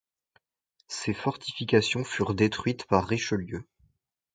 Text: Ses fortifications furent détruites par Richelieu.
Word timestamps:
Ses 0.87 1.13
fortifications 1.13 2.03
furent 2.03 2.33
détruites 2.33 2.85
par 2.87 3.05
Richelieu. 3.05 3.67